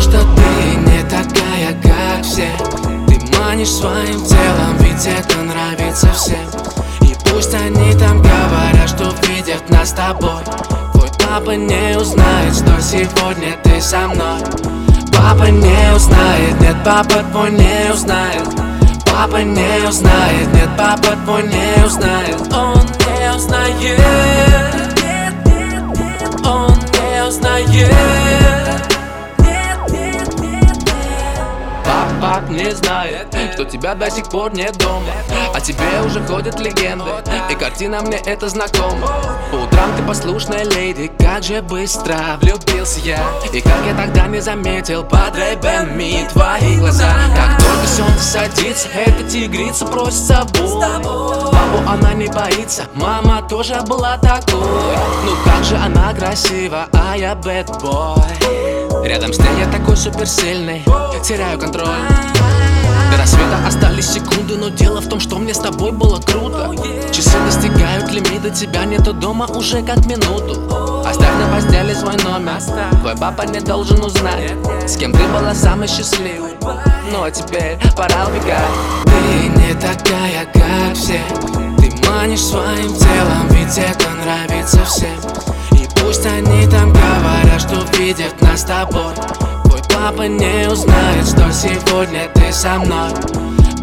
[0.00, 2.50] Что ты не такая, как все.
[3.06, 6.48] Ты манишь своим телом, ведь это нравится всем.
[7.02, 10.42] И пусть они там говорят, что видят нас с тобой.
[10.92, 14.40] Твой папа не узнает, что сегодня ты со мной.
[15.12, 18.48] Папа не узнает, нет, папа твой не узнает.
[19.04, 22.40] Папа не узнает, нет, папа твой не узнает.
[22.52, 24.79] Он не узнает
[32.30, 35.12] Папа не знает, что тебя до сих пор нет дома.
[35.52, 37.10] А тебе уже ходят легенды,
[37.50, 39.08] и картина мне это знакома.
[39.50, 43.18] По утрам ты послушная леди, как же быстро влюбился я.
[43.52, 47.10] И как я тогда не заметил под рэйбами твои глаза.
[47.34, 50.70] Как только солнце садится, эта тигрица просит с собой
[51.50, 54.96] Папу она не боится, мама тоже была такой.
[55.24, 60.84] Ну как же она красива, а я бэтбой Рядом с ней я такой суперсильный,
[61.24, 61.86] теряю контроль.
[63.10, 66.70] До рассвета остались секунды, но дело в том, что мне с тобой было круто.
[67.10, 70.60] Часы достигают лимита, тебя нету дома уже как минуту.
[71.06, 72.60] Оставь на постели свой номер,
[73.00, 74.52] твой папа не должен узнать
[74.86, 76.52] С кем ты была самой счастливой,
[77.10, 78.58] ну а теперь пора убегать.
[79.04, 81.20] Ты не такая, как все,
[81.78, 85.18] ты манишь своим телом, ведь это нравится всем.
[85.72, 86.92] И пусть они там
[87.60, 89.14] что видят нас с тобой.
[89.94, 93.10] Папа не узнает, что сегодня ты со мной.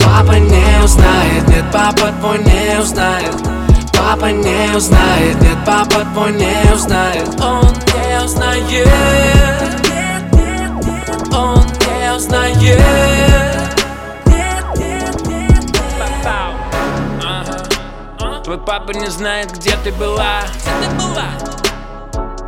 [0.04, 3.36] Папа не узнает, нет, папа твой не узнает.
[3.94, 7.30] Папа не узнает, нет, папа твой не узнает.
[7.40, 8.88] Он не узнает.
[11.32, 12.82] Он не узнает.
[18.44, 20.42] Твой папа не знает, где ты была.
[20.54, 21.57] Где ты была?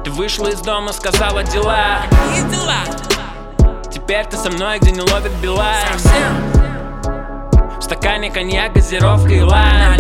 [0.10, 3.84] Ты вышла из дома, сказала дела Какие дела?
[3.94, 7.80] Теперь ты со мной, где не ловит Билайн Совсем?
[7.80, 10.00] В стакане коньяк, газировка и лайм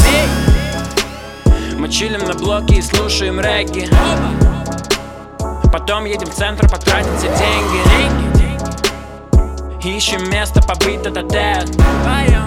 [1.78, 3.88] Мы чилим на блоке и слушаем регги.
[5.72, 7.78] Потом едем в центр потратить все деньги.
[8.00, 8.38] Деньги,
[9.80, 9.96] деньги.
[9.96, 12.39] Ищем место побыть тет Вдвоем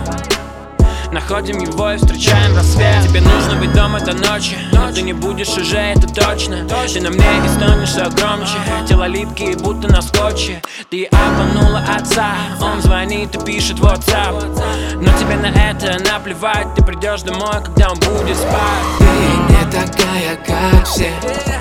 [1.33, 3.09] Находим его и встречаем рассвет.
[3.09, 4.55] Тебе нужно быть дома до ночи.
[4.71, 6.69] Но ты не будешь уже, это точно.
[6.93, 8.59] Ты на мне и все громче.
[8.87, 10.61] Тело липкие, будто на скотче
[10.91, 12.35] Ты обманула отца.
[12.61, 15.01] Он звонит и пишет в WhatsApp.
[15.01, 16.75] Но тебе на это наплевать.
[16.75, 18.85] Ты придешь домой, когда он будет спать.
[18.99, 21.15] Ты не такая, как все.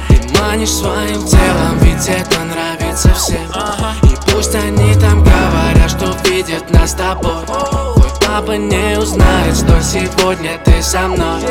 [0.10, 3.50] Ты манишь своим телом, ведь это нравится всем.
[4.04, 8.02] И пусть они там говорят, что видят нас с тобой
[8.34, 11.42] Папа не узнает, что сегодня ты со мной.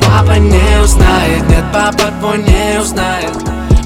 [0.00, 3.30] Папа не узнает, нет, папа твой не узнает.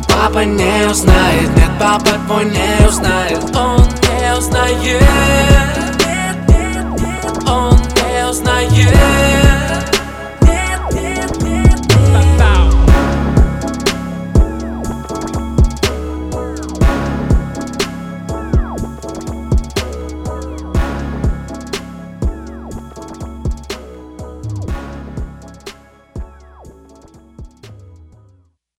[0.09, 3.55] Папа не узнает, нет, папа твой не узнает.
[3.55, 5.03] Он не узнает.
[7.47, 9.12] Он не узнает.